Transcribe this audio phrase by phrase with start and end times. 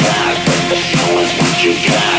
[0.00, 0.34] got.
[0.74, 2.13] show is what you got.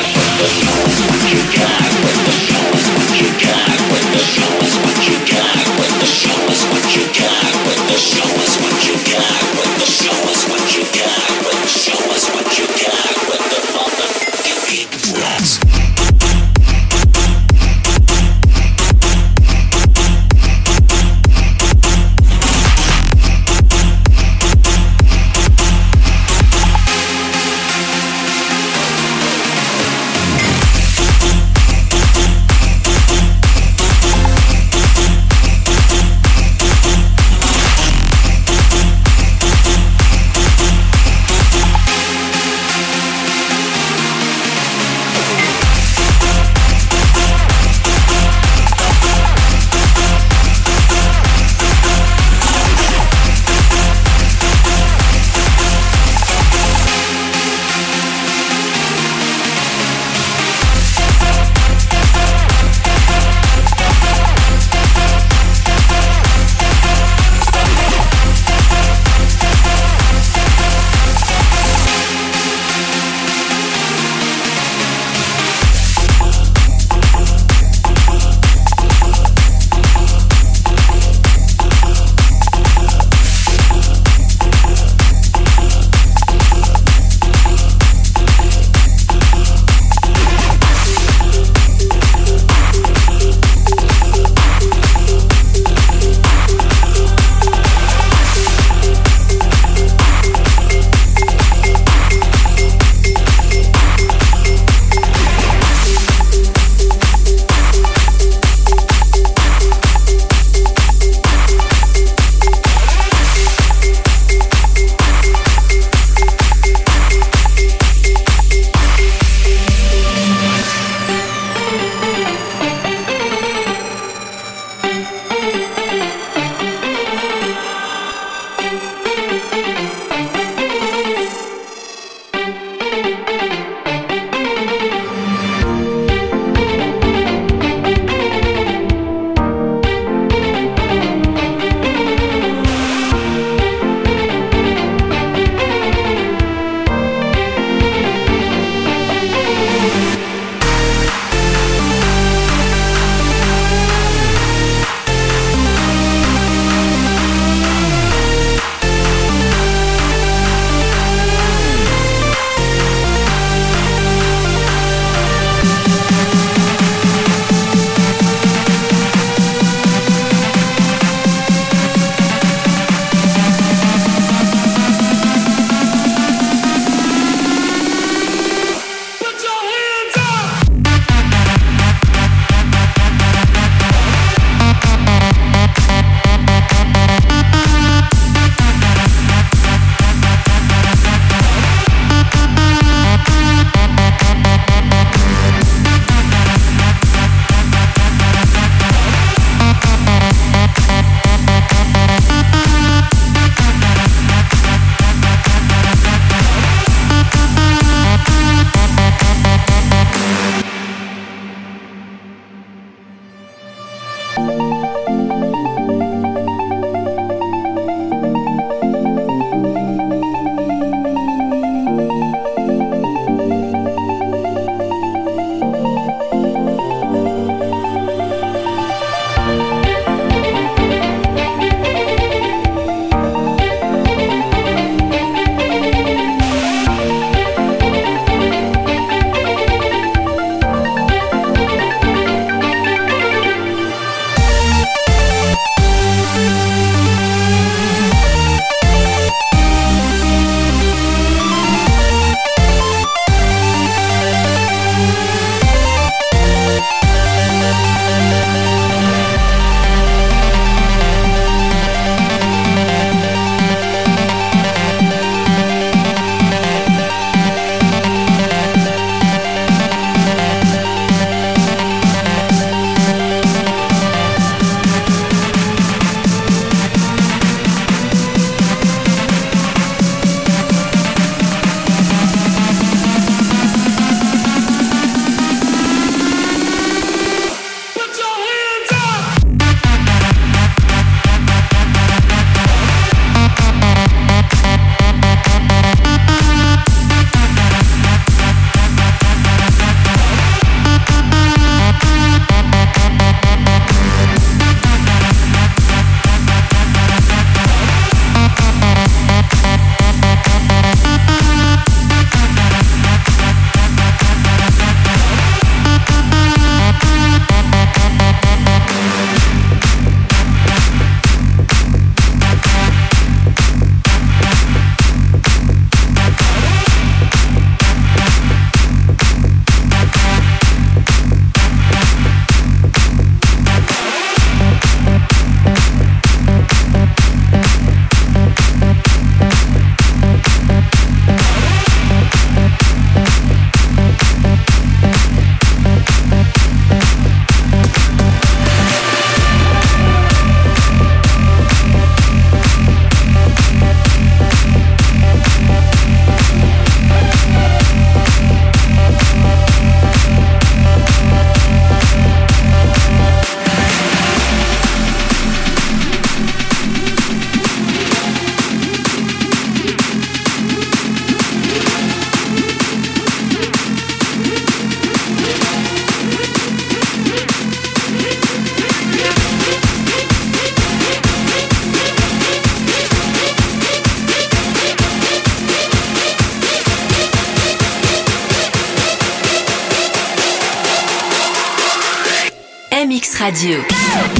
[393.46, 394.35] Radio.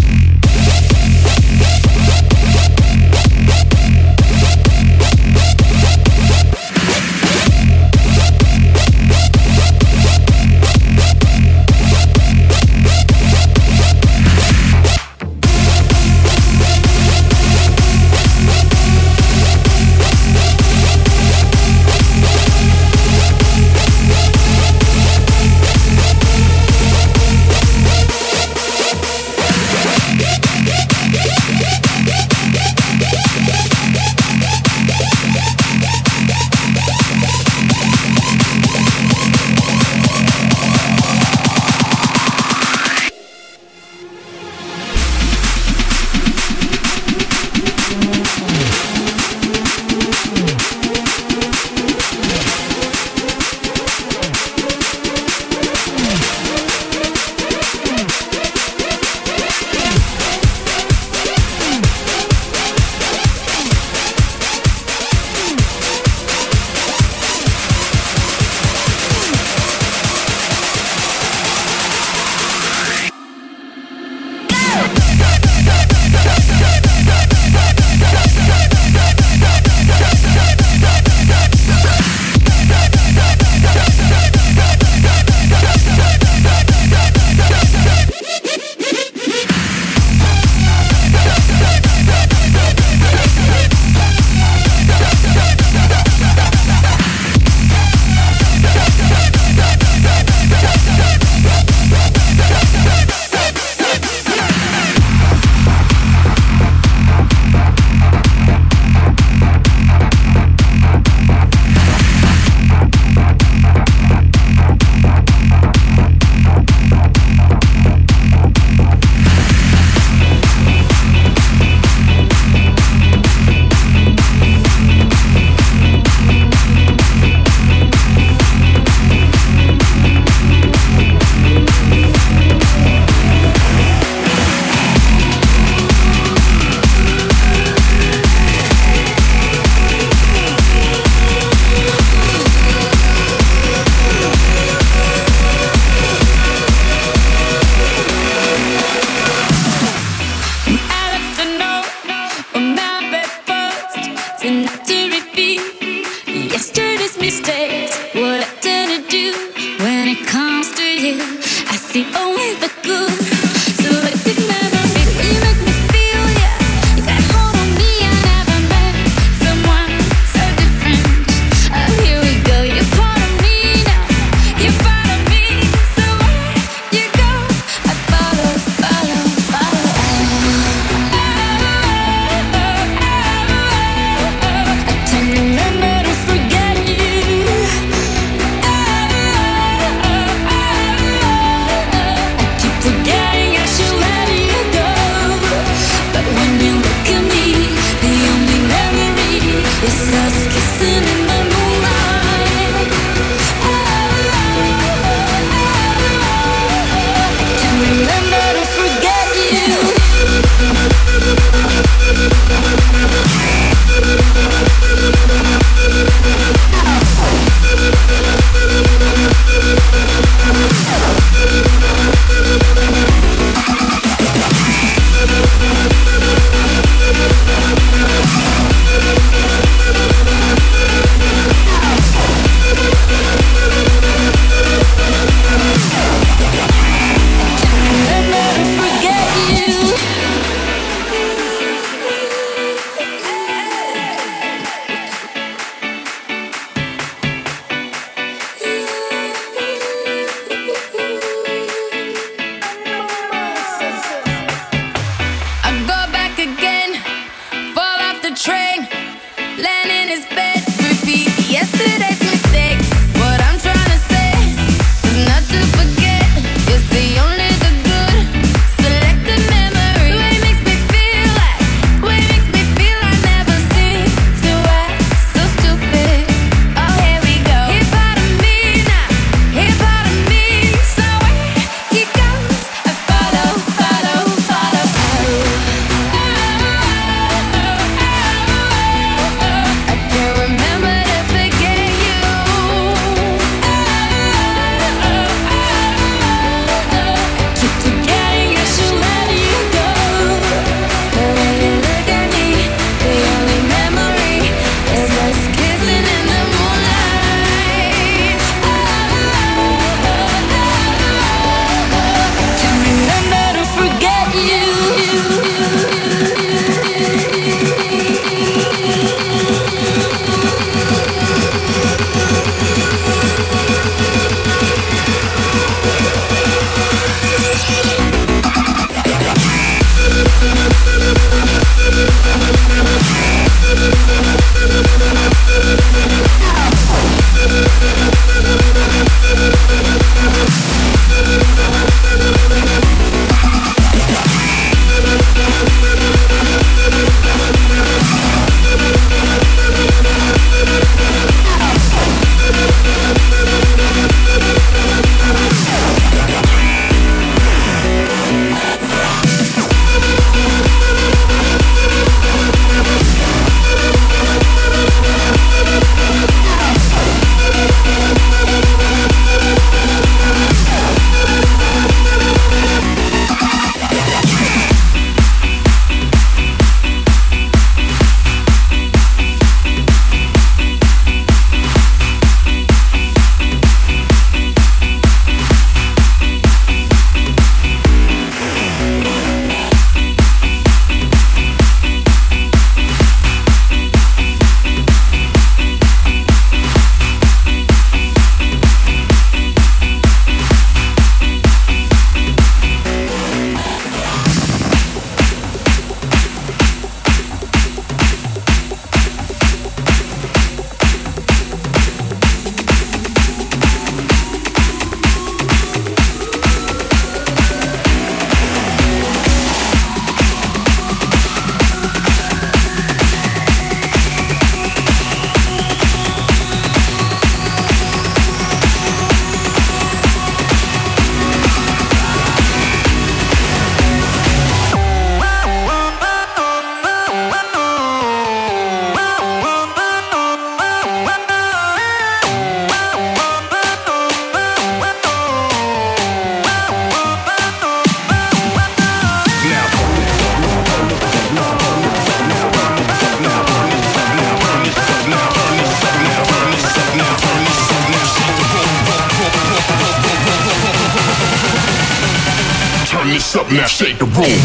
[463.76, 464.45] Shake the room.